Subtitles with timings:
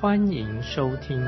[0.00, 1.18] 欢迎收听。
[1.18, 1.26] 亲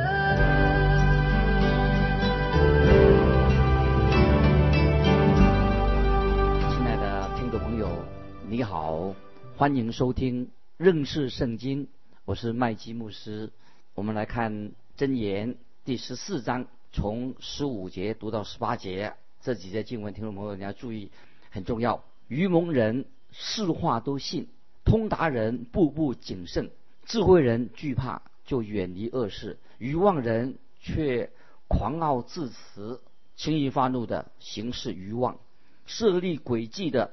[6.87, 8.03] 爱的听众朋友，
[8.49, 9.15] 你好，
[9.59, 11.87] 欢迎收听认识圣经，
[12.25, 13.53] 我是麦基牧师。
[13.95, 15.55] 我们来看箴言
[15.85, 19.13] 第十四章，从十五节读到十八节。
[19.43, 21.11] 这几节经文，听众朋友你要注意，
[21.51, 22.03] 很重要。
[22.27, 24.49] 愚蒙人是话都信，
[24.83, 26.71] 通达人步步谨慎，
[27.05, 28.23] 智慧人惧怕
[28.53, 31.31] 就远离恶事，愚妄人却
[31.69, 33.01] 狂傲自持，
[33.35, 35.41] 轻易发怒的行事愚妄，
[35.87, 37.13] 设立诡计的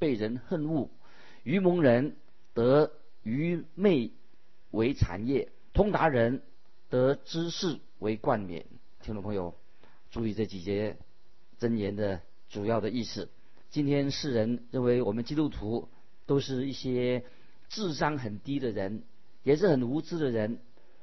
[0.00, 0.90] 被人恨恶。
[1.44, 2.16] 愚蒙人
[2.54, 2.90] 得
[3.22, 4.10] 愚昧
[4.72, 6.42] 为产业，通达人
[6.88, 8.66] 得知识为冠冕。
[9.00, 9.54] 听众朋友，
[10.10, 10.96] 注意这几节。
[11.58, 13.28] 真言的主要的意思。
[13.70, 15.88] 今天世人认为我们基督徒
[16.26, 17.24] 都是一些
[17.68, 19.04] 智商很低的人，
[19.44, 20.58] 也是很无知的人。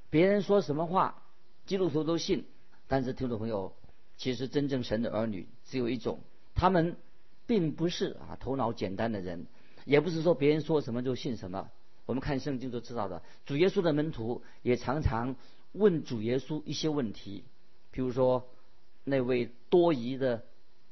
[0.10, 1.24] 别人说什么话，
[1.66, 2.46] 基督徒都信。
[2.88, 3.74] 但是听众朋友，
[4.18, 6.20] 其实真正神的儿女只有一种，
[6.56, 6.96] 他们
[7.46, 9.48] 并不是啊头脑简单的人，
[9.86, 11.70] 也不是说别人说什么就信什么。
[12.06, 15.36] 我们看圣经都知道的，主耶稣的门徒也常常
[15.72, 17.44] 问主耶稣一些问题，
[17.92, 18.48] 比如说。
[19.10, 20.44] 那位多疑的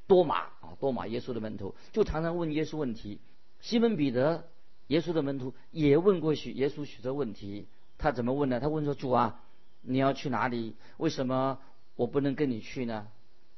[0.07, 3.19] 多马啊，多马耶稣的门徒就常常问耶稣问题。
[3.59, 4.47] 西门彼得，
[4.87, 7.67] 耶稣的门徒也问过许耶稣许多问题。
[7.97, 8.59] 他怎么问呢？
[8.59, 9.41] 他问说：“主啊，
[9.81, 10.75] 你要去哪里？
[10.97, 11.59] 为什么
[11.95, 13.07] 我不能跟你去呢？”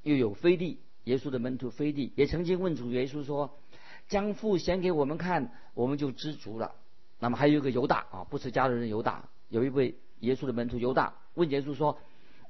[0.03, 3.57] 又有菲利，耶稣的门徒菲利也曾经问主耶稣说
[4.07, 6.75] ：“将父显给我们看，我们就知足了。”
[7.19, 11.97] 那么还有一个犹大啊，不是家的人犹大，有一位耶稣的门徒犹大问耶稣说。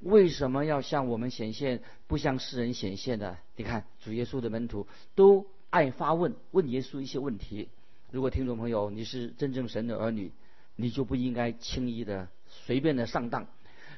[0.00, 3.36] 为什么要向我们显现，不向世人显现呢？
[3.56, 7.68] 你看，主耶稣的门徒都爱发问，问耶稣一些问题。
[8.12, 10.30] 如果听众朋友你是真正神的儿女，
[10.80, 13.48] 你就不应该轻易的、随便的上当，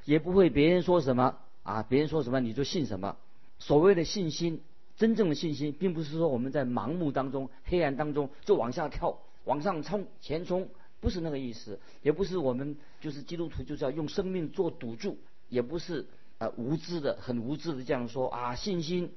[0.07, 3.19] 也不会别人说什么啊，别人说什么你就信什么。
[3.59, 4.63] 所谓的信心，
[4.97, 10.71] 真正的信心，并不是说我们在盲目当中、黑暗当中就往下跳、往上冲、前冲，
[11.01, 15.19] 不是那个意思，也不是我们就是基督徒就是要用生命做赌注。
[15.51, 16.07] 也不是
[16.39, 19.13] 呃无知的，很无知的这样说啊，信心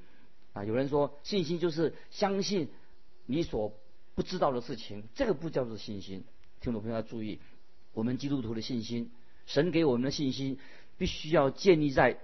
[0.52, 2.68] 啊，有人说信心就是相信
[3.24, 3.72] 你所
[4.14, 6.24] 不知道的事情，这个不叫做信心。
[6.60, 7.38] 听众朋友要注意，
[7.94, 9.10] 我们基督徒的信心，
[9.46, 10.58] 神给我们的信心，
[10.98, 12.18] 必须要建立在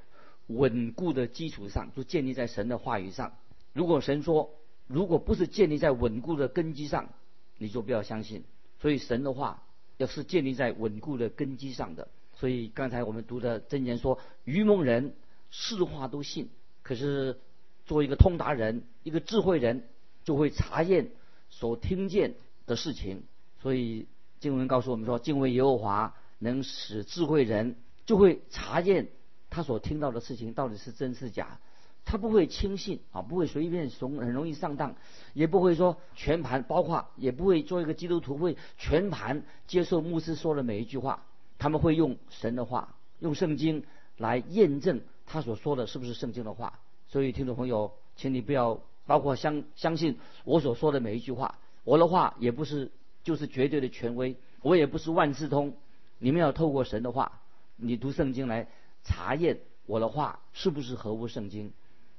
[0.49, 3.33] 稳固的基础上，就建立在神的话语上。
[3.73, 4.51] 如果神说，
[4.87, 7.09] 如果不是建立在稳固的根基上，
[7.57, 8.43] 你就不要相信。
[8.81, 9.63] 所以神的话
[9.97, 12.09] 要是建立在稳固的根基上的。
[12.35, 15.15] 所以刚才我们读的箴言说，愚蒙人
[15.51, 16.49] 是话都信，
[16.83, 17.39] 可是
[17.87, 19.85] 作为一个通达人、一个智慧人，
[20.25, 21.11] 就会查验
[21.51, 22.35] 所听见
[22.67, 23.23] 的事情。
[23.61, 24.07] 所以
[24.41, 29.09] 经文告诉我们说，敬畏耶和华能使智慧人就会查验
[29.51, 31.61] 他所听到的事情到底是真是假，
[32.05, 34.97] 他不会轻信啊，不会随便怂，很容易上当，
[35.35, 41.25] 也不会说全盘，包括也不会做一个基督徒会全盘接受牧师说的每一句话。
[41.59, 43.85] 他们会用神的话，用圣经
[44.17, 46.81] 来验证他所说的是不是圣经的话。
[47.07, 51.59] 所以，听众朋友，请你不要包括相相信我所说的每一句话。
[51.85, 52.91] 我的话也不是
[53.23, 55.75] 就是绝对的权威，我也不是万事通。
[56.19, 57.41] 你们要透过神的话，
[57.77, 58.69] 你读圣经来
[59.05, 61.73] 查验我的话是不是合乎圣经。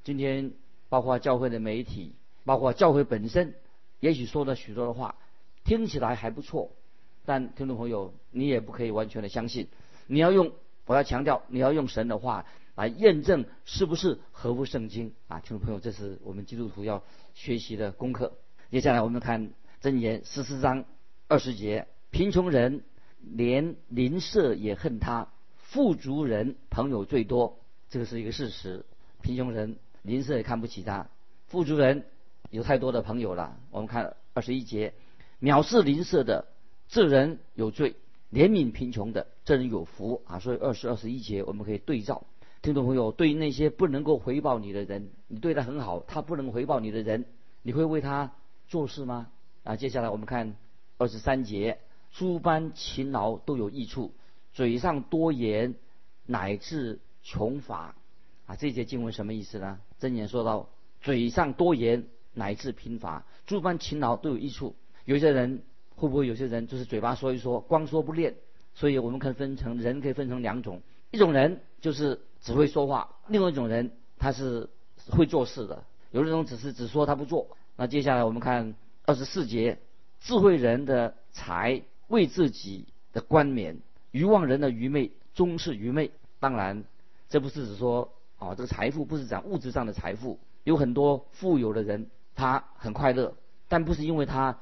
[0.04, 0.54] 今天，
[0.90, 2.14] 包括教会的媒体，
[2.44, 3.54] 包括教会本身，
[4.00, 5.16] 也许说了许多的话，
[5.64, 6.72] 听起来还不错。
[7.24, 9.68] 但听众朋友，你也不可以完全的相信，
[10.08, 10.52] 你要用，
[10.88, 15.40] 我要强调，你要用神的话来验证是不是合乎圣经啊！
[15.40, 17.04] 听众朋友，这是我们基督徒要
[17.36, 18.34] 学习的功课。
[18.72, 20.86] 接下来我们看箴言十四章
[21.28, 22.84] 二十节：贫穷人
[23.20, 27.58] 连邻舍也恨他，富足人朋友最多。
[27.90, 28.86] 这个是一个事实。
[29.24, 31.10] 贫穷人邻舍也看不起他，
[31.48, 32.06] 富足人
[32.52, 33.58] 有太多的朋友了。
[33.72, 34.94] 我们看二十一节：
[35.42, 36.46] 藐视邻舍的。
[36.88, 37.96] 这人有罪，
[38.32, 40.38] 怜悯贫穷的，这人有福啊！
[40.38, 42.28] 所以二十二十一节我们可以对照。
[42.62, 47.26] 听众朋友，对于那些不能够回报你的人，你对他很好，他不能回报你的人，
[47.64, 48.34] 你会为他
[48.68, 49.32] 做事吗？
[49.64, 50.56] 啊，接下来我们看
[50.98, 51.80] 二十三节：
[52.12, 54.14] 诸般勤劳都有益处，
[54.54, 55.76] 嘴上多言
[56.26, 57.96] 乃至穷乏。
[58.48, 59.80] 啊，这节经文什么意思呢？
[60.00, 60.68] 真言说到，
[61.02, 64.76] 嘴上多言乃至贫乏，诸般勤劳都有益处。
[65.06, 65.64] 有些人
[65.96, 68.36] 会不会有些人就是嘴巴说一说，光说不练？
[68.74, 70.82] 所以我们可以分成人可以分成两种，
[71.12, 74.70] 一种人就是只会说话，另外一种人他是
[75.12, 75.84] 会做事的。
[76.12, 77.48] 有一种只是只说他不做。
[77.78, 78.76] 那接下来我们看
[79.12, 79.78] 二十四节，
[80.22, 83.82] 智慧人的财为自己的冠冕，
[84.12, 86.12] 愚妄人的愚昧终是愚昧。
[86.40, 86.86] 当然，
[87.28, 90.40] 这不是指说啊，这个财富不是讲物质上的财富。
[90.64, 93.36] 有很多富有的人，他很快乐，
[93.68, 94.58] 但不是因为他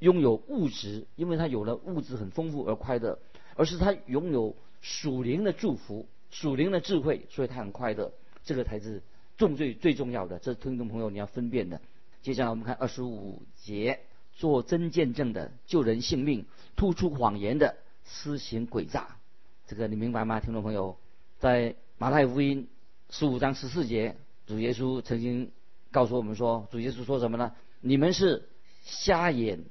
[0.00, 3.20] 拥有物质，因为他有了物质很丰富而快乐，
[3.54, 8.10] 而是他拥有属灵的祝福、属灵的智慧，所以他很快乐。
[8.44, 9.00] 这个才是
[9.38, 10.40] 重最最重要的。
[10.40, 11.80] 这是听众朋友你要分辨的。
[12.24, 14.00] 接下来我们看二十五节，
[14.32, 19.18] 做真见证的救人性命，突出谎言的施行诡诈。
[19.66, 20.96] 这个你明白吗，听众朋友？
[21.38, 22.66] 在马太福音
[23.10, 24.16] 十五章十四节。
[24.46, 25.52] 主耶稣曾经
[25.90, 27.52] 告诉我们说：“主耶稣说什么呢？
[27.82, 28.48] 你们是
[28.84, 29.62] 瞎眼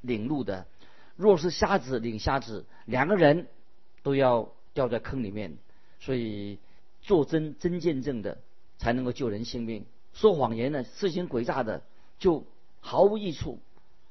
[0.00, 0.66] 领路的，
[1.14, 3.46] 若是瞎子领瞎子，两个人
[4.02, 5.58] 都要掉在坑里面。
[6.00, 6.58] 所以
[7.02, 8.38] 做真真见证的
[8.78, 11.84] 才能够救人性命，说谎言的、施行诡诈的
[12.20, 12.46] 就
[12.78, 13.58] 毫无益处。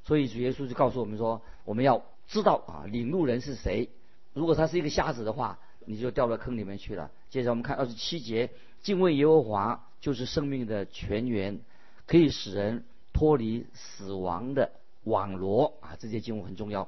[0.04, 3.90] 所以主耶稣就告诉我们说：我们要知道啊，领路人是谁。
[4.34, 7.10] 如果他是一个瞎子的话，你就掉到坑里面去了。
[7.30, 8.50] 接着我们看二十七节，
[8.82, 11.60] 敬畏耶和华。”就是生命的泉源，
[12.08, 14.72] 可以使人脱离死亡的
[15.04, 15.98] 网罗啊！
[16.00, 16.88] 这些经文很重要。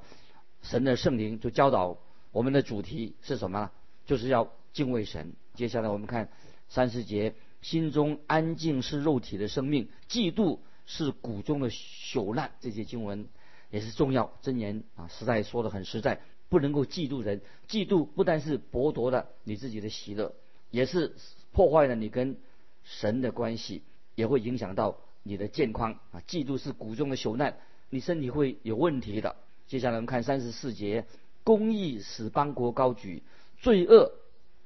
[0.62, 1.98] 神的圣灵就教导
[2.30, 3.70] 我们的主题是什么呢？
[4.06, 5.34] 就是要敬畏神。
[5.52, 6.30] 接下来我们看
[6.70, 12.52] 三十节：心中安静是肉体的生命，嫉妒是谷中的朽烂。
[12.60, 13.26] 这些经文
[13.70, 15.08] 也是重要真言啊！
[15.08, 17.40] 实在说的很实在，不能够嫉妒人。
[17.68, 20.34] 嫉妒不但是剥夺了你自己的喜乐，
[20.70, 21.14] 也是
[21.52, 22.36] 破坏了你跟。
[22.84, 23.82] 神的关系
[24.16, 26.20] 也会影响到你的健康啊！
[26.26, 27.58] 嫉妒是谷中的朽烂，
[27.90, 29.36] 你身体会有问题的。
[29.68, 31.06] 接下来我们看三十四节：
[31.44, 33.22] 公义使邦国高举，
[33.56, 34.10] 罪恶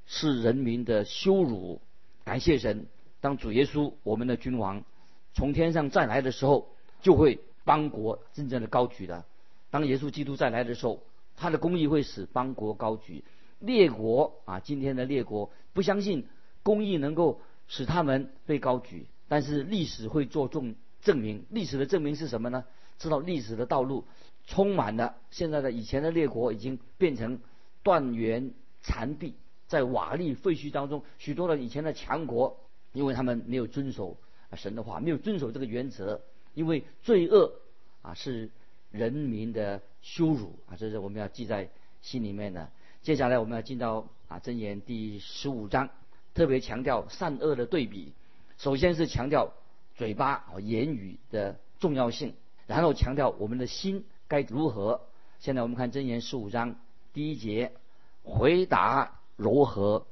[0.07, 1.83] 是人民的羞辱。
[2.25, 2.87] 感谢神，
[3.21, 4.83] 当主耶稣我们的君王
[5.37, 6.67] 从天上再来的时候，
[7.01, 9.25] 就会邦国真正的高举的。
[9.71, 11.03] 当耶稣基督再来的时候，
[11.37, 13.23] 他的公义会使邦国高举。
[13.61, 16.27] 列国啊，今天的列国不相信
[16.65, 17.41] 公义能够。
[17.69, 21.45] 使他们被高举，但是历史会做重证明。
[21.51, 22.65] 历史的证明是什么呢？
[22.97, 24.05] 知道历史的道路
[24.47, 27.41] 充满了现在的以前的列国已经变成
[27.83, 29.35] 断垣残壁，
[29.67, 32.57] 在瓦砾废墟当中，许多的以前的强国，
[32.93, 34.17] 因为他们没有遵守
[34.55, 36.21] 神的话，没有遵守这个原则，
[36.55, 37.53] 因为罪恶
[38.03, 38.51] 啊是
[38.93, 41.69] 人民的羞辱啊，这是我们要记在
[42.03, 42.71] 心里面的。
[43.03, 45.89] 接下来我们要进到啊箴言第十五章。
[46.35, 48.13] 特别强调善恶的对比，
[48.59, 49.55] 首先是强调
[49.95, 52.35] 嘴巴和言语的重要性，
[52.67, 55.01] 然后强调我们的心该如何。
[55.41, 56.77] 现在我们看箴言十五章
[57.15, 57.73] 第一节，
[58.23, 60.07] 回答柔和，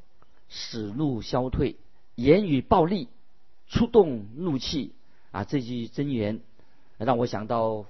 [0.49, 1.77] 使怒消退；
[2.15, 3.09] 言语暴力，
[3.67, 4.95] 触动怒气。
[5.31, 6.41] 啊，这句箴言
[6.99, 7.87] 让我想到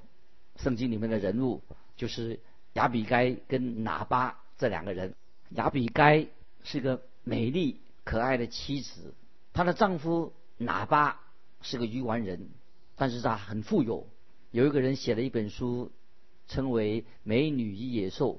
[0.56, 1.62] 圣经里面的人物，
[1.96, 2.40] 就是
[2.72, 5.14] 亚比该跟拿巴这两个人。
[5.50, 6.26] 亚比该
[6.62, 7.80] 是个美丽。
[8.06, 9.14] 可爱的妻子，
[9.54, 11.22] 她的丈夫哪巴
[11.62, 12.50] 是个愚顽人，
[12.96, 14.06] 但是他很富有。
[14.50, 15.90] 有一个人写了一本书，
[16.46, 18.34] 称为《美女与野兽》，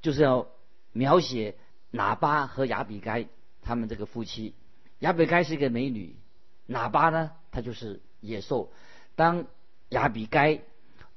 [0.00, 0.46] 就是要
[0.92, 1.54] 描写
[1.90, 3.28] 哪巴和亚比该
[3.60, 4.54] 他们这个夫妻。
[5.00, 6.16] 亚比该是一个美女，
[6.70, 8.70] 哪巴呢，他就是野兽。
[9.16, 9.46] 当
[9.88, 10.60] 亚比该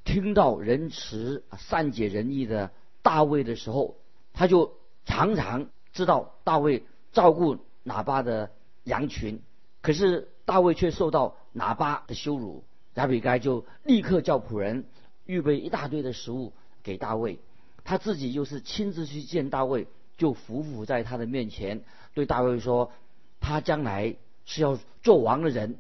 [0.04, 3.96] 听到仁慈、善解人意的大卫的时候，
[4.34, 4.74] 他就
[5.06, 7.58] 常常知道大卫照顾。
[7.86, 8.50] 喇叭的
[8.86, 9.42] 羊群，
[9.82, 12.64] 可是大卫却受到喇叭的羞辱。
[12.94, 14.86] 亚比该就立刻叫仆人
[15.26, 17.40] 预备一大堆的食物给大卫，
[17.84, 21.84] 他自己又是亲自去见大卫，就伏伏在他的面前，
[22.14, 22.94] 对大卫说
[23.42, 25.78] ：“他将来是要做王的人，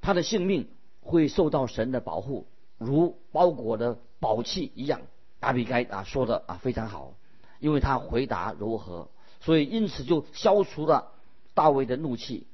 [0.00, 0.68] 他的性命
[1.00, 2.46] 会受到神的保护，
[2.78, 5.02] 如包裹的宝器一样。”
[5.42, 7.14] 亚比该啊说的啊非常好，
[7.58, 9.08] 因为他回答柔和，
[9.40, 11.12] 所以因此就消除了。
[11.54, 12.46] 大卫的怒气，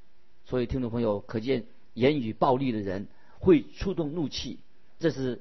[0.44, 3.06] 所以听众朋友可见，言语暴力的人
[3.38, 4.58] 会触动怒气，
[4.98, 5.40] 这是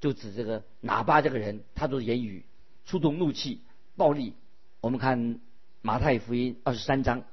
[0.00, 2.46] 就指这个拿巴这个人，他的言语
[2.86, 3.60] 触动怒气、
[3.94, 4.32] 暴力。
[4.80, 5.38] 我们看
[5.82, 7.24] 马太福音二十三章，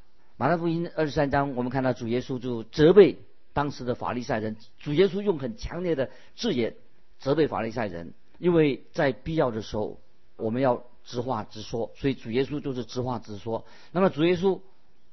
[0.42, 3.20] 马太福音二十三章，我们看到主耶稣就责备
[3.54, 6.78] 当时的法利赛人，主耶稣用很强烈的字眼
[7.20, 10.02] 责备法利赛人，因为在必要的时候
[10.38, 13.68] 我们要直话直说，所以主耶稣就是直话直说。
[13.92, 14.60] 那么主耶稣。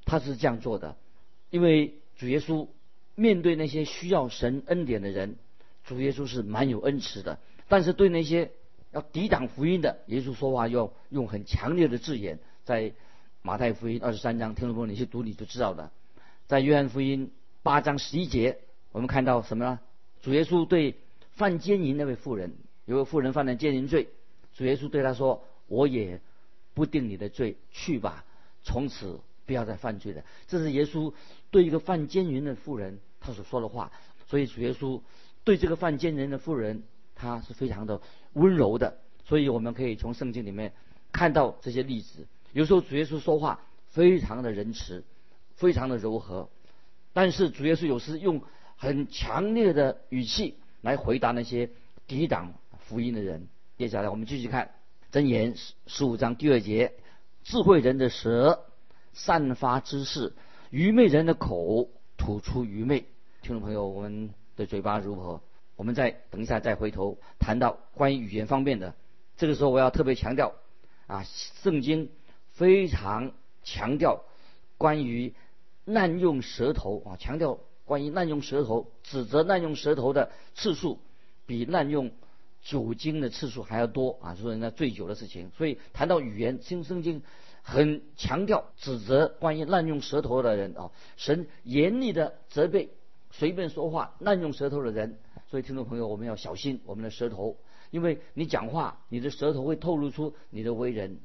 [0.03, 0.95] 他是这样做的，
[1.51, 2.67] 因为主耶稣
[3.13, 5.35] 面对那些需要神恩典的人，
[5.83, 7.37] 主耶稣是蛮有恩慈的。
[7.67, 8.49] 但是对那些
[8.91, 12.93] 要抵挡福音的，耶稣说话要用很强烈的字眼，在
[13.41, 15.91] 马太福音二十三章，听众朋友你去读你就知道的。
[16.47, 17.31] 在约翰福音
[17.63, 18.59] 八章十一节，
[18.91, 19.79] 我们看到什么呢？
[20.21, 20.95] 主耶稣对
[21.31, 22.53] 犯奸淫那位妇人，
[22.85, 24.09] 有个妇人犯了奸淫罪，
[24.53, 26.19] 主耶稣对他说：“我也
[26.73, 28.25] 不定你的罪，去吧，
[28.63, 31.13] 从此不要再犯罪了。”这是耶稣
[31.51, 33.91] 对一个犯奸淫的妇人他所说的话。
[34.27, 35.01] 所以主耶稣
[35.43, 36.83] 对这个犯奸淫的妇人。
[37.21, 37.99] 他是非常的
[38.31, 40.71] 温柔的，所以我们可以从圣经里面
[41.11, 42.25] 看到这些例子。
[42.53, 45.03] 有时候主耶稣说话非常的仁慈，
[45.55, 46.49] 非常的柔和，
[47.13, 48.41] 但是主耶稣有时用
[48.75, 51.69] 很强烈的语气来回答那些
[52.07, 53.47] 抵挡福音的人。
[53.77, 54.71] 接下来我们继续看
[55.11, 55.55] 箴言
[55.87, 56.93] 十五章第二节：
[57.43, 58.65] 智慧人的舌
[59.13, 60.33] 散发知识，
[60.69, 63.05] 愚昧人的口吐出愚昧。
[63.41, 65.41] 听众朋友，我们的嘴巴如何？
[65.75, 68.93] 我们再等一下，再回头谈到关于语言方面的。
[69.37, 70.53] 这个时候，我要特别强调，
[71.07, 71.23] 啊，
[71.63, 72.09] 圣经
[72.59, 73.31] 非常
[73.63, 74.25] 强调
[74.77, 75.33] 关于
[75.85, 80.99] 滥用舌头啊，强调关于滥用舌头，指责滥用舌头的次数
[81.45, 82.11] 比滥用
[82.61, 85.51] 酒精的次数还要多啊，说人家醉酒的事情。
[85.57, 87.23] 所以谈到语言，新圣经
[87.61, 92.89] 很强调指责关于滥用舌头的人啊，神严厉的责备
[93.31, 95.17] 随便说话滥用舌头的人。
[95.49, 97.55] 所以，听众朋友，我们要小心我们的舌头，
[97.89, 101.19] 因为你讲话，你的舌头会透露出你的为人。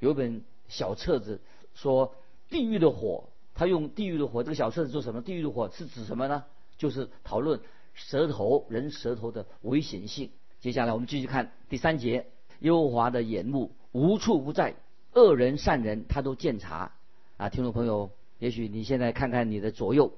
[0.00, 1.42] 有本小册子
[1.74, 2.14] 说
[2.48, 5.20] 地狱的火，他用地狱的火这个小册子做什么？
[5.20, 6.44] 地狱的火是指什么呢？
[6.78, 7.60] 就是讨论
[7.92, 10.30] 舌头人舌头的危险性。
[10.60, 12.26] 接下来我们继续看第三节：
[12.60, 14.76] 耶和华的眼目无处不在，
[15.12, 16.92] 恶人善人他都见察。
[17.36, 20.12] 啊，听众朋友，也许你现在看看你的左右，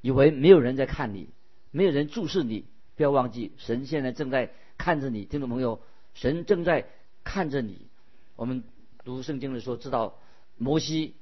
[0.00, 1.28] 以为没有人在看你，
[1.70, 2.64] 没有人注视你。
[2.96, 5.80] 不要忘记，神现在正在看着你，听众朋友，
[6.14, 6.86] 神正在
[7.22, 7.86] 看着你。
[8.34, 8.64] 我们
[9.04, 10.18] 读圣经的时候知道，
[10.56, 11.14] 摩西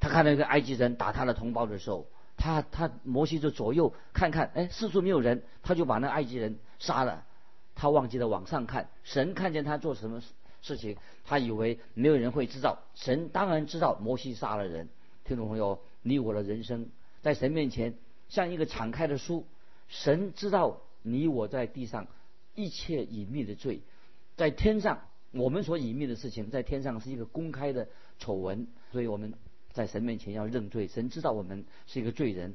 [0.00, 7.24] 他看到一个埃及人打他的同胞的时候，他他摩西就左右看看，哎，四处没有人，他就把那埃及人杀了。
[7.74, 10.22] 他忘记了往上看，神看见他做什么
[10.60, 14.88] 事情，他以为没有人会知道，神当然知道摩西杀了人。
[15.24, 16.88] 听众朋友，你我的人生
[17.20, 17.94] 在神面前
[18.28, 19.46] 像一个敞开的书，
[19.88, 20.80] 神知道。
[21.04, 22.06] 你我在地上
[22.54, 23.82] 一切隐秘的罪，
[24.36, 25.00] 在天上
[25.32, 29.34] 我们所隐秘的事情，在天上是一个公开的丑闻，所以我们
[29.72, 30.86] 在神面前要认罪。
[30.86, 32.54] 神知道我们是一个罪人。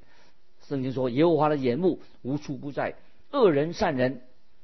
[0.67, 2.95] 圣经说耶和华的眼目无处不在，
[3.31, 4.21] 恶人善人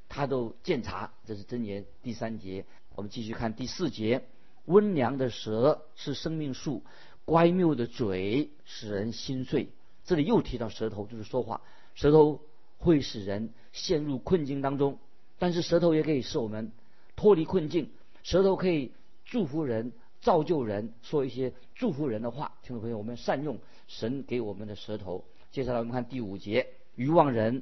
[0.10, 1.14] 他都见察。
[1.26, 2.66] 这是箴言第三节。
[2.96, 4.24] 我们继续看第四节：
[4.66, 6.84] 温良的舌是生命树，
[7.26, 9.70] 乖谬的嘴使人心碎。
[10.06, 11.62] 这里又提到舌头，就是说话，
[11.96, 12.40] 舌头。
[12.80, 15.00] 会使人陷入困境当中，
[15.40, 16.74] 但是舌头也可以使我们
[17.16, 17.92] 脱离困境。
[18.24, 18.92] 舌头可以
[19.26, 22.54] 祝福人、造就人，说一些祝福人的话。
[22.64, 25.26] 听众朋友，我们善用神给我们的舌头。
[25.52, 27.62] 接下来我们看第五节：愚妄人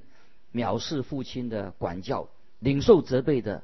[0.54, 3.64] 藐视父亲的管教，领受责备的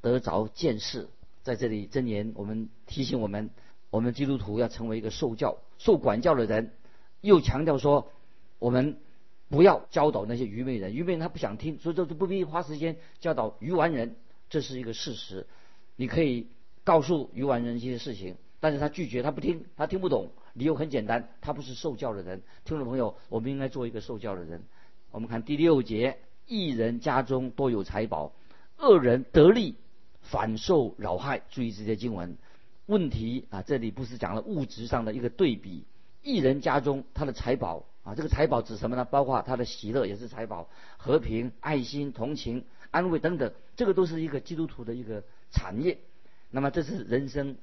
[0.00, 1.08] 得着见识。
[1.42, 3.50] 在这里，真言我们提醒我们，
[3.90, 6.72] 我们基督徒要成为一个受教、受管教的人。
[7.20, 8.10] 又强调说，
[8.58, 8.98] 我们。
[9.50, 14.14] 不要教导那些愚昧人，愚昧人他不想听，所以说就不必花时间教导愚顽人，
[14.48, 15.44] 这是一个事实。
[16.00, 16.46] 你可以
[16.82, 20.30] 告诉愚顽人一些事情，但是他拒绝，他不听，他听不懂。
[20.54, 22.40] 理由很简单，他不是受教的人。
[22.64, 24.62] 听众朋友，我们应该做一个受教的人。
[25.10, 26.16] 我们看第六节：
[26.46, 28.32] 一人家中多有财宝，
[28.78, 29.76] 恶人得利
[30.22, 31.42] 反受扰害。
[31.50, 32.38] 注意这些经文
[32.86, 35.84] 问题啊，这里不是讲了物质上的一个对比。
[36.22, 37.84] 一人家中他的财宝。
[38.04, 39.04] 啊，这个财宝指什么呢？
[39.04, 45.98] 包括他的喜乐也是财宝，和平、爱心、同情、安慰等等，这个都是一个基督徒的一个产业。
[46.50, 47.56] 那么这是人生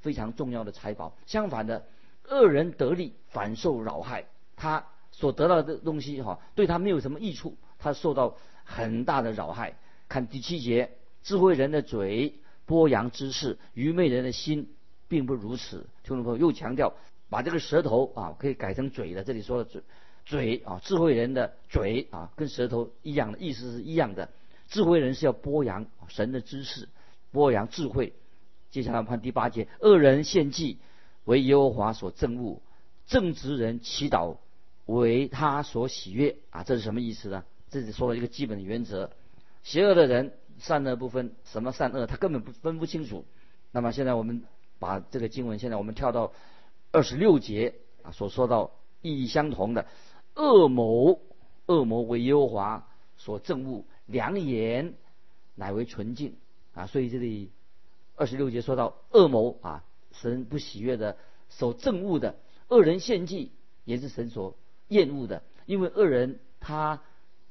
[0.00, 1.16] 非常重要的财宝。
[1.26, 1.86] 相反的，
[2.28, 9.76] 恶人得利反受扰害，他所得到的东西哈，对他没有什么益处，他受到很大的扰害。
[10.08, 10.90] 看第七节，
[11.22, 12.34] 智慧人的嘴
[12.66, 14.74] 播扬知识，愚昧人的心
[15.08, 15.86] 并不如此。
[16.02, 16.94] 听众朋友又强调。
[17.30, 19.22] 把这个舌头啊，可以改成嘴的。
[19.22, 19.80] 这里说的嘴，
[20.26, 24.28] 嘴啊，智慧人的嘴啊，跟舌头一样的意思是一样的。
[24.66, 26.88] 智慧人是要播扬神的知识，
[27.32, 28.12] 播扬智慧。
[28.70, 30.78] 接下来我们看第八节：恶人献祭
[31.24, 32.60] 为耶和华所憎恶，
[33.06, 34.36] 正直人祈祷
[34.86, 36.62] 为他所喜悦啊。
[36.62, 37.44] 这是什么意思呢？
[37.70, 39.10] 这里说了一个基本的原则：
[39.62, 43.24] 邪恶的人善恶不分，什么善恶他根本不分不清楚。
[43.72, 44.42] 那么现在我们
[44.78, 46.32] 把这个经文，现在我们跳到。
[46.92, 49.86] 二十六节啊，所说到意义相同的。
[50.34, 51.20] 恶谋，
[51.66, 54.94] 恶谋为耶和华所憎恶，良言
[55.54, 56.34] 乃为纯净
[56.80, 56.86] 啊。
[56.86, 57.50] 所以这里
[58.16, 61.16] 二十六节说到恶谋啊，神不喜悦的，
[61.48, 62.36] 所憎恶的
[62.68, 63.52] 恶人献祭
[63.84, 64.56] 也是神所
[64.88, 67.02] 厌恶的，因为恶人他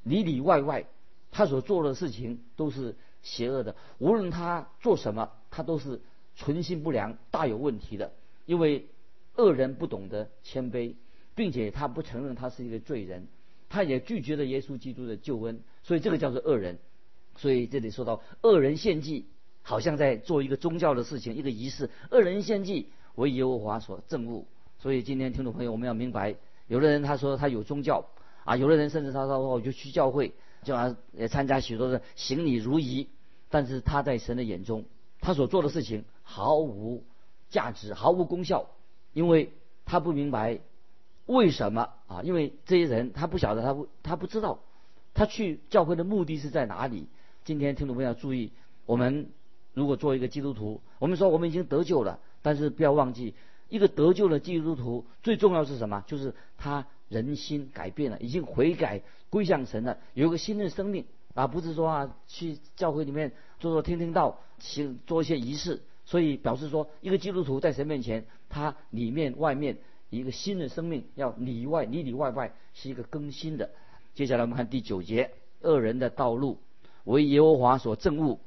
[0.02, 0.86] 里里外外
[1.30, 6.00] 他所做的事情都是邪恶的，无论他做什么，他都是
[6.36, 8.12] 存心不良、大有问题的。
[8.46, 8.88] 因为
[9.36, 10.94] 恶人不懂得谦卑，
[11.34, 13.28] 并且他不承认他是一个罪人，
[13.68, 16.78] 他也拒绝了耶稣基督的救恩，所以这个叫做恶人。
[17.40, 19.24] 所以这里说到恶人献祭，
[19.62, 21.88] 好像在做一个宗教的事情，一个仪式。
[22.10, 24.44] 恶人献祭为耶和华所憎恶。
[24.78, 28.04] 所以今天听众朋友，我们要明白，有的人他说他有宗教
[28.44, 33.08] 啊，有的人甚至他说我就去教会，就啊也参加许多的行礼如仪，
[33.48, 34.84] 但是他在神的眼中，
[35.20, 37.02] 他所做的事情毫无。
[37.48, 38.70] 价值毫无功效，
[39.12, 39.52] 因为
[39.84, 40.60] 他不明白
[41.26, 42.22] 为什么啊？
[42.22, 44.60] 因为这些人他不晓得，他不他不知道
[45.14, 47.08] 他去教会的目的是在哪里。
[47.44, 48.52] 今天听众朋友要注意，
[48.86, 49.30] 我们
[49.72, 53.34] 如果做一个基督徒，我们说我们已经得救了，但是不要忘记，
[53.68, 56.04] 一个得救的基督徒最重要是什么？
[56.06, 61.46] 就是他人心改变了，已经悔改归向神了，有一个新的生命啊！
[61.46, 65.80] 不是说啊去教会里面做做听听道，行做一些仪式。
[66.04, 69.78] 所以表示说，一个基督徒在神面前，他里面外面
[70.08, 73.70] 一个新的生命，要里外里里外外是一个更新的。
[74.14, 75.30] 接下来我们看第九节，
[75.60, 76.58] 恶人的道路
[77.04, 78.38] 为耶和华所憎恶，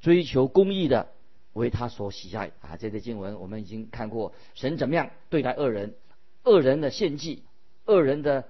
[0.00, 1.08] 追求公义的
[1.52, 2.76] 为他所喜爱啊。
[2.76, 5.94] 这些经文我们已经看过，神怎么样对待恶人，
[6.44, 7.42] 恶人的献祭，
[7.84, 8.48] 恶人的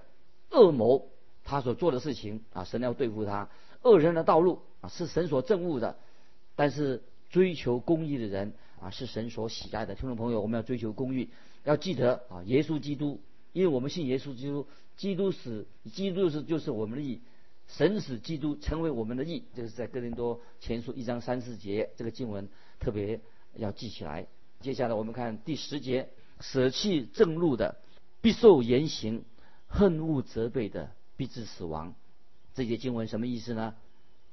[0.51, 1.07] 恶谋，
[1.43, 3.49] 他所做的事情啊，神要对付他。
[3.83, 5.97] 恶人的道路啊，是神所憎恶的，
[6.55, 7.03] 但是。
[7.29, 9.95] 追求公义的人啊，是神所喜爱的。
[9.95, 11.27] 听众朋友，我们要追求公义，
[11.65, 13.19] 要记得啊，耶稣基督，
[13.51, 17.19] 因为我们信耶稣基督，基督死，基督是就是我们的义，
[17.67, 22.47] 神使基督成为我们的义，这是在哥林多前书一章三四节这个经文
[22.79, 23.19] 特别
[23.55, 24.27] 要记起来。
[24.61, 27.77] 接下来我们看第十节，舍弃正路的
[28.21, 29.23] 必受严刑，
[29.67, 31.93] 恨恶责备的必致死亡。
[32.55, 33.75] 这节经文什么意思呢？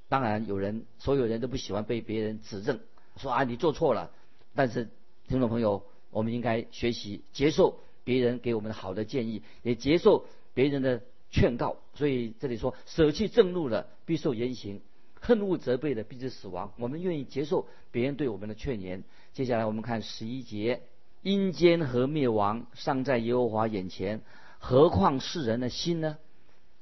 [0.09, 2.79] 当然，有人，所有人都不喜欢被别人指正，
[3.17, 4.13] 说啊你做错了。
[4.55, 4.89] 但是，
[5.27, 11.03] 听众朋友，我们应该学习接受别人给我们的好的建议，也接受别人的
[11.35, 11.79] 劝告。
[11.95, 14.81] 所以这里说，舍弃正路的必受严刑，
[15.21, 16.73] 恨恶责备的必致死亡。
[16.79, 19.03] 我们愿意接受别人对我们的劝言。
[19.33, 20.83] 接下来我们看十一节：
[21.23, 24.21] 阴间和灭亡尚在耶和华眼前，
[24.61, 26.19] 何况世人的心呢？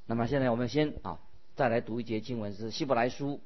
[0.07, 1.19] 那么现在我们先啊。
[1.55, 3.41] 再来读一节经文是希伯来书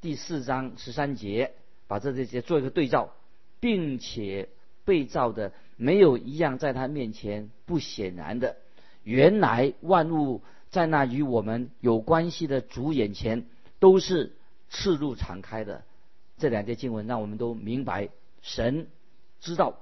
[0.00, 1.52] 第四章十三节，
[1.86, 3.14] 把这这些做一个对照，
[3.60, 4.48] 并且
[4.84, 8.56] 被造的没有一样在他面前不显然的。
[9.04, 13.46] 原来万物在那与我们有关系的主眼前
[13.78, 14.32] 都是
[14.68, 15.84] 赤露敞开的。
[16.38, 18.08] 这两节经文让我们都明白，
[18.40, 18.88] 神
[19.40, 19.80] 知道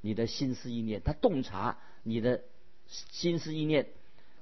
[0.00, 2.42] 你的心思意念，他洞察你的
[2.86, 3.88] 心思意念。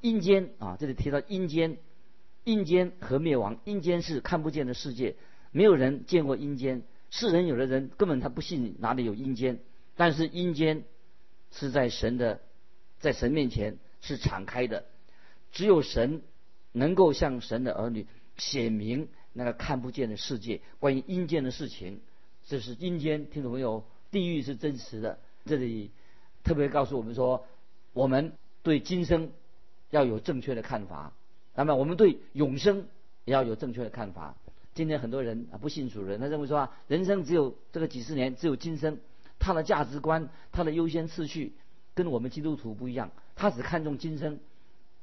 [0.00, 1.76] 阴间啊，这里提到阴间。
[2.44, 5.16] 阴间和灭亡，阴间是看不见的世界，
[5.50, 6.82] 没有人见过阴间。
[7.10, 9.58] 世人有的人根本他不信哪里有阴间，
[9.96, 10.84] 但是阴间
[11.50, 12.40] 是在神的，
[13.00, 14.84] 在神面前是敞开的，
[15.52, 16.22] 只有神
[16.72, 18.06] 能够向神的儿女
[18.36, 22.00] 显明那个看不见的世界，关于阴间的事情。
[22.46, 23.84] 这是阴间，听懂没有？
[24.10, 25.18] 地狱是真实的。
[25.44, 25.90] 这里
[26.42, 27.46] 特别告诉我们说，
[27.92, 28.32] 我们
[28.62, 29.32] 对今生
[29.90, 31.12] 要有正确的看法。
[31.54, 32.86] 那么我们对永生
[33.24, 34.36] 也要有正确的看法。
[34.74, 38.98] 今天很多人啊不信主人，他认为说啊，人生只有这个几十年，只有今生。
[39.38, 41.52] 他的价值观，他的优先次序
[41.94, 43.10] 跟我们基督徒不一样。
[43.38, 44.38] 他只看重今生。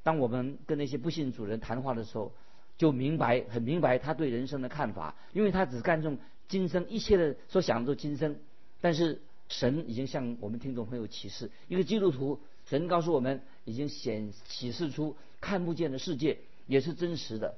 [0.04, 2.32] 当我们跟那些不信主人谈话的时候，
[2.78, 8.38] 就明白很明白他对人生的看法，因为他只看重今生，一切的所想的都今生。
[8.82, 15.16] 但是神已经向我们听众朋友启示，一个基督徒，神告诉我们已经显启示出。
[15.42, 17.56] 看不见的世界也是真实的，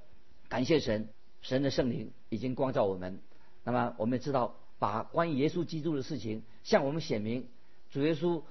[0.50, 1.08] 感谢神，
[1.42, 3.20] 神的圣灵已经光照我们。
[3.64, 7.48] 那么我们知道，把关于耶稣基督的事情向我们显明。
[7.90, 8.42] 主耶稣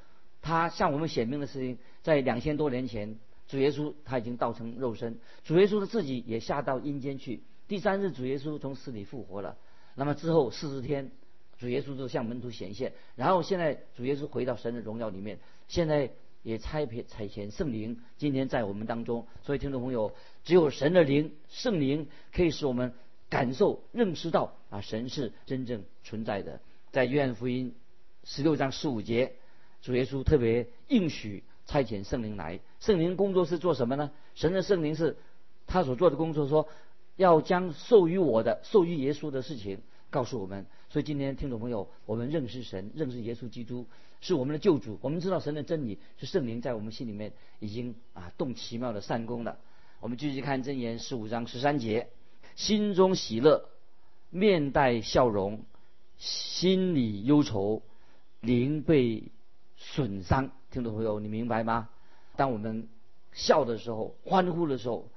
[0.40, 5.18] 他向我们显明的事情，在两千多年前，主耶稣他已经道成肉身。
[5.42, 7.42] 主耶稣的自己也下到阴间去。
[7.66, 9.58] 第三日，主耶稣从死里复活了。
[9.96, 11.10] 那么之后四十天，
[11.58, 12.92] 主耶稣就向门徒显现。
[13.16, 15.40] 然后现在主耶稣回到神的荣耀里面。
[15.66, 16.12] 现在。
[16.42, 19.26] 也差遣差遣圣灵，今天在我们当中。
[19.42, 20.14] 所以听众朋友，
[20.44, 22.92] 只有神的灵、圣灵可以使我们
[23.28, 26.60] 感受、认识到啊，神是真正存在的。
[26.92, 27.74] 在约翰福音
[28.22, 29.32] 十六章十五节，
[29.82, 32.60] 主耶稣特别应许差遣圣灵来。
[32.80, 34.10] 圣灵工作是做什么呢？
[34.34, 35.16] 神的圣灵是
[35.66, 36.68] 他所做的工作，说
[37.16, 40.66] 要将授予我的、授予耶稣的事情告诉我们。
[40.88, 43.86] 所以今天听众朋友，我们认识神，认识耶稣基督
[44.20, 44.98] 是我们的救主。
[45.02, 49.58] 我们知道神的真理是圣灵在我们心里面已经啊动奇妙的善功了。
[50.00, 52.08] 我们继续看箴言十五章十三节：
[52.54, 53.68] 心中喜乐，
[54.30, 55.64] 面带笑容，
[56.18, 57.82] 心里忧愁，
[58.40, 59.24] 灵被
[59.76, 60.52] 损伤。
[60.76, 61.88] 听众朋友，你明白吗？
[62.36, 62.86] 当我们
[63.32, 65.08] 笑的时候、欢呼的时候，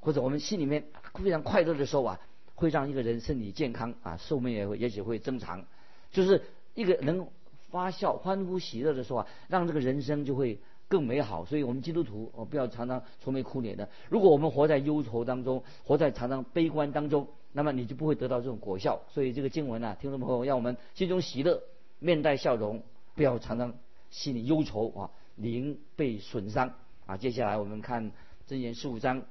[0.00, 0.82] 或者我们心里面
[1.14, 2.18] 非常快乐的时候啊。
[2.56, 5.64] 会让一个人身体健康啊，寿命也会也许会增长。
[6.10, 6.42] 就是
[6.74, 7.28] 一个能
[7.70, 11.44] 发笑、欢呼、喜乐的时候啊，让这个人生就会更美好。
[11.44, 13.88] 所以我们基督徒，哦，不要常常愁眉苦脸的。
[14.08, 19.02] 如果我们活在忧愁当中，活在常常悲观当中，那么你就不会得到这种果效。
[19.10, 21.62] 所以这个经文啊，听众朋友，让我们心中喜乐，
[22.00, 22.82] 面带笑容，
[23.14, 23.74] 不要常常
[24.16, 26.74] 心里忧愁啊，灵被损伤
[27.04, 27.18] 啊。
[27.18, 28.12] 接下来我们看
[28.48, 29.26] 箴言十五章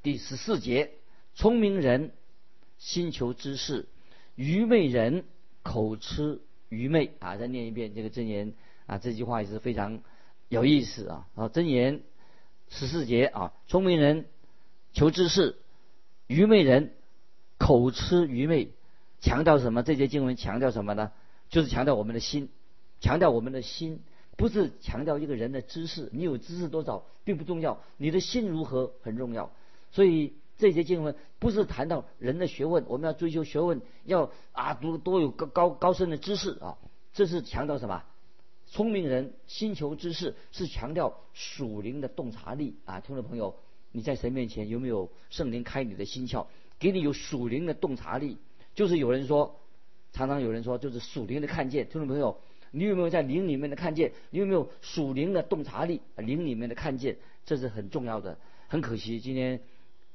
[0.00, 0.92] 第十四节：
[1.34, 2.12] 聪明人。
[2.78, 3.88] 心求知识，
[4.36, 5.24] 愚昧人
[5.64, 7.36] 口吃愚昧啊！
[7.36, 8.54] 再念一遍这个真言
[8.86, 10.00] 啊，这句话也是非常
[10.48, 11.26] 有意思啊。
[11.34, 12.02] 啊，真言
[12.68, 14.26] 十四节啊，聪明人
[14.92, 15.56] 求知识，
[16.28, 16.94] 愚昧人
[17.58, 18.70] 口吃愚昧，
[19.20, 19.82] 强调什么？
[19.82, 21.10] 这节经文强调什么呢？
[21.48, 22.48] 就是强调我们的心，
[23.00, 24.04] 强调我们的心，
[24.38, 26.08] 不是强调一个人的知识。
[26.14, 29.52] 你有知识多少并不重要，你的心如何很重要。
[29.90, 30.32] 所以。
[30.60, 36.76] 这些经文不是谈到人的学问，我们要追求学问，要啊读多有高高高深的知识啊，
[37.14, 38.02] 这是强调什么？
[38.66, 42.98] 聪明人心求知识，是强调属灵的洞察力啊。
[42.98, 43.54] 听众朋友，
[43.92, 46.46] 你在神面前有没有圣灵开你的心窍，
[46.80, 48.36] 给你有属灵的洞察力？
[48.74, 49.60] 就是有人说，
[50.12, 51.88] 常常有人说，就是属灵的看见。
[51.88, 52.40] 听众朋友，
[52.70, 54.12] 你有没有在灵里面的看见？
[54.30, 56.00] 你有没有属灵的洞察力？
[56.16, 58.38] 灵里面的看见，这是很重要的。
[58.68, 59.60] 很可惜，今天。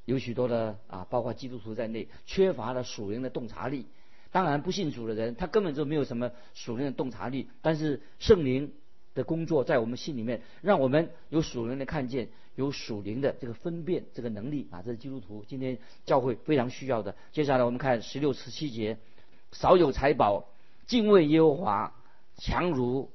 [0.05, 3.85] 有许多的啊，包括基督徒在内，缺乏了属灵的洞察力。
[4.31, 7.47] 当然，不信主的人，他根本就没有什么属灵的洞察力。
[7.61, 8.73] 但是圣灵
[9.15, 17.15] 的工作在我们心里面，让我们有属灵的看见，有属灵的这个分辨这个能力啊，这是基督徒今天教会非常需要的。
[17.31, 18.97] 接下来我们看十六、十七节：
[19.53, 20.49] 少有财宝，
[20.85, 21.95] 敬畏耶和华，
[22.37, 23.11] 强如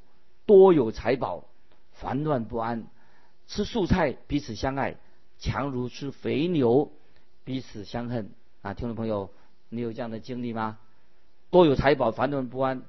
[0.46, 1.44] 多有财宝，
[1.92, 2.86] 烦乱不安。
[3.46, 4.96] 吃素菜，彼此相爱。
[5.38, 6.92] 强如吃肥牛，
[7.44, 8.74] 彼此相恨啊！
[8.74, 9.30] 听众朋友，
[9.68, 10.78] 你有这样的经历吗？
[11.50, 12.82] 多有财宝，烦乱不安；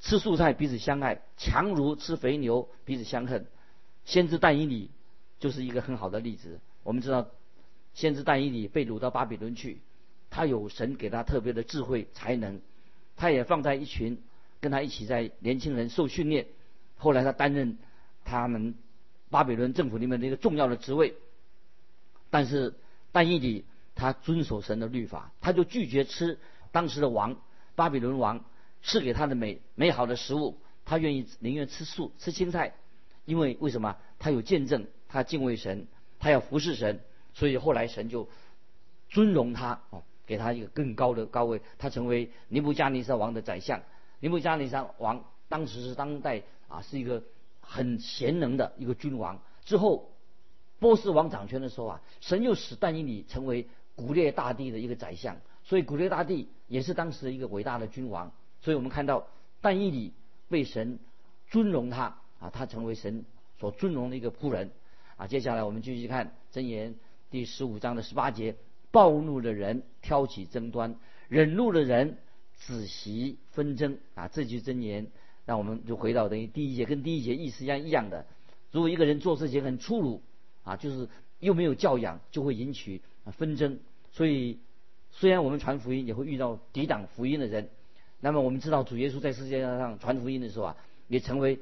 [0.00, 3.46] 吃素菜，彼此相爱；强如吃肥牛，彼此相恨。
[4.04, 4.90] 先知但以理
[5.38, 6.60] 就是一个很好的例子。
[6.82, 7.26] 我们知道，
[7.92, 9.82] 先知但以理被掳到巴比伦去，
[10.30, 12.60] 他有神给他特别的智慧才能，
[13.16, 14.22] 他也放在一群
[14.60, 16.46] 跟他一起在年轻人受训练。
[16.96, 17.78] 后来他担任
[18.24, 18.74] 他们
[19.30, 21.14] 巴比伦政府里面的一个重要的职位。
[22.30, 22.74] 但是
[23.10, 26.38] 但以理他遵守神的律法，他就拒绝吃
[26.72, 27.36] 当时的王
[27.74, 28.44] 巴比伦王
[28.82, 32.74] 赐给他的美美好的食物，他愿意宁愿吃素吃青菜，
[33.24, 33.96] 因为为什么？
[34.18, 35.86] 他有见证，他敬畏神，
[36.18, 37.00] 他要服侍神，
[37.34, 38.28] 所以后来神就
[39.08, 43.82] 尊荣他哦，给他一个更高的高位，他成为尼布加尼撒王的宰相。
[44.20, 47.22] 尼布加尼撒王当时是当代啊是一个
[47.60, 50.08] 很贤能的一个君王，之后。
[50.78, 58.32] 波斯王掌权的时候啊，神又使但以理成为古列大帝的一个宰相，所以古列大帝也是当时的一个伟大的君王。
[58.62, 59.26] 所以我们看到
[59.60, 60.14] 但以理
[60.48, 60.98] 被神
[61.50, 63.26] 尊荣他啊，他成为神
[63.58, 64.70] 所尊荣的一个仆人
[65.18, 65.26] 啊。
[65.26, 66.94] 接下来我们继续看箴言
[67.28, 68.56] 第十五章的十八节：
[68.90, 70.96] 暴怒的人挑起争端，
[71.28, 72.16] 忍怒的人
[72.60, 74.28] 子息纷争啊。
[74.28, 75.08] 这句箴言
[75.44, 78.24] 让我们就回到等于第一节跟第一节意思一样一样的。
[78.70, 80.22] 如果一个人做事情很粗鲁，
[80.62, 81.08] 啊，就是
[81.40, 83.80] 又没有教养，就会引起纷争。
[84.12, 84.58] 所以，
[85.10, 87.68] 虽然我们传福音也会遇到抵挡福音的人，
[88.20, 90.76] 那么我们知道主耶稣在世界上传福音的时候啊，
[91.08, 91.58] 也成为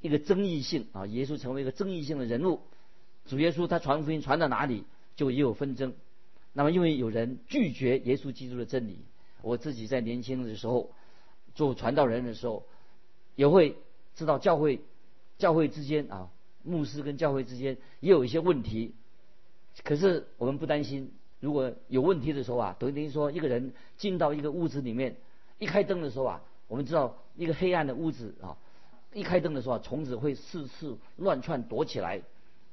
[0.00, 2.60] 一个争议性啊，耶稣成为一个争议性的人物。
[3.24, 4.84] 主耶稣他传福音传到哪里，
[5.16, 5.94] 就也有纷争。
[6.52, 8.98] 那么因为有人拒绝耶稣基督的真理，
[9.42, 10.90] 我自己在年轻的时候
[11.54, 12.64] 做传道人的时候，
[13.34, 13.76] 也会
[14.14, 14.80] 知道教会
[15.38, 16.30] 教会之间啊。
[16.64, 18.94] 牧师跟教会之间也有一些问题，
[19.82, 21.12] 可是我们不担心。
[21.40, 25.16] 如果有问题的时候啊，等于说一个人进到一个屋子里面，
[25.58, 28.56] 一开灯的时候啊，我们知道一个黑暗的屋子啊，
[29.12, 32.22] 一开灯的时候啊，虫子会四处乱窜躲起来。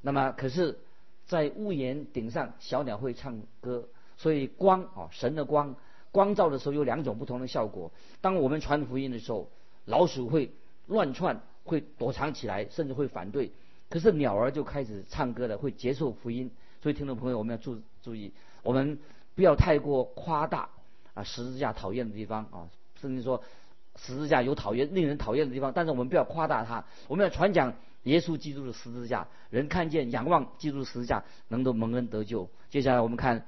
[0.01, 0.77] 那么，可是，
[1.25, 3.89] 在屋檐顶上，小鸟会唱歌。
[4.17, 5.75] 所以光啊，神的光，
[6.11, 7.91] 光照的时候有两种不同的效果。
[8.21, 9.49] 当我们传福音的时候，
[9.85, 10.51] 老鼠会
[10.87, 13.51] 乱窜，会躲藏起来，甚至会反对。
[13.89, 16.51] 可是鸟儿就开始唱歌了，会接受福音。
[16.81, 18.31] 所以听众朋友，我们要注注意，
[18.63, 18.99] 我们
[19.35, 20.69] 不要太过夸大
[21.13, 22.69] 啊十字架讨厌的地方啊，
[23.01, 23.43] 甚至说
[23.95, 26.85] 十字架有讨厌令人讨厌的地方，但是我们不要夸大它。
[27.07, 32.49] 我们要传讲耶稣基督的十字架，人看见仰望基督十字架，能够蒙恩得救。
[32.69, 33.45] 接下来我们看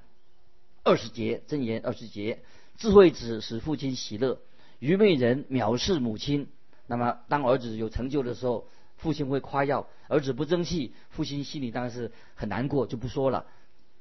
[0.84, 2.39] 二十节箴言二十节，
[2.78, 4.39] 智慧子使父亲喜乐，
[4.80, 6.48] 愚昧人藐视母亲。
[6.88, 8.67] 那么当儿子有成就的时候，
[8.98, 13.46] 父亲会夸耀；儿子不争气，父亲心里当然是很难过，就不说了。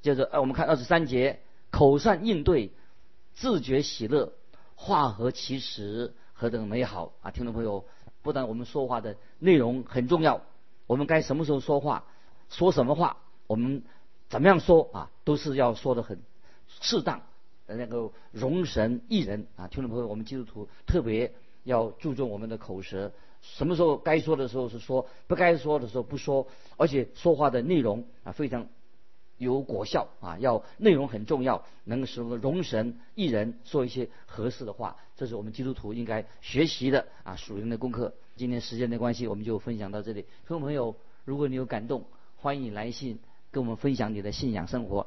[0.00, 1.40] 接着，呃，我们看二十三节，
[1.70, 2.72] 口善应对，
[3.34, 4.32] 自觉喜乐，
[4.74, 7.30] 话合其实，何等美好啊！
[7.30, 7.84] 听众朋友，
[8.22, 10.40] 不但我们说话的内容很重要，
[10.86, 12.06] 我们该什么时候说话，
[12.48, 13.84] 说什么话，我们
[14.30, 16.22] 怎么样说啊，都是要说的很
[16.80, 17.22] 适当，
[17.66, 19.68] 能够容神益人啊！
[19.68, 21.32] 听众朋友，我们基督徒特别
[21.64, 28.68] 要注重我们的口舌，什么时候该说的时候是说，不该说的时候不说，而且说话的内容啊非常。
[29.36, 38.12] 有果效啊，要内容很重要，能使我们容神一人说一些合适的话，这是我们基督徒应该学习的啊属灵的功课。
[38.36, 40.20] 今天时间的关系，我们就分享到这里。
[40.20, 42.04] 听众朋友，如果你有感动，
[42.36, 43.18] 欢迎来信
[43.50, 45.06] 跟我们分享你的信仰生活。